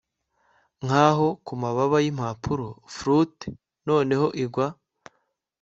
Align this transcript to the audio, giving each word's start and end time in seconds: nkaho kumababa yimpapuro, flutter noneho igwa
nkaho 0.85 1.27
kumababa 1.45 1.97
yimpapuro, 2.05 2.67
flutter 2.95 3.53
noneho 3.87 4.27
igwa 4.43 4.67